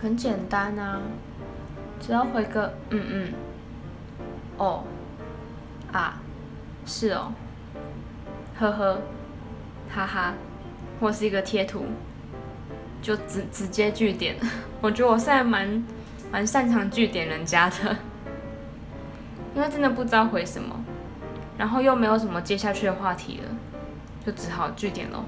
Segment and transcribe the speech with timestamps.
[0.00, 1.00] 很简单啊，
[2.00, 3.32] 只要回个嗯嗯，
[4.56, 4.84] 哦，
[5.92, 6.20] 啊，
[6.86, 7.32] 是哦，
[8.58, 9.00] 呵呵，
[9.92, 10.34] 哈哈，
[11.00, 11.86] 或是一个贴图，
[13.02, 14.36] 就直直接据点。
[14.80, 15.84] 我觉得我现在蛮
[16.30, 17.96] 蛮擅长据点人家的，
[19.56, 20.76] 因为真的不知道回什么，
[21.58, 23.48] 然后又没有什么接下去的话题了，
[24.24, 25.24] 就只好据点喽。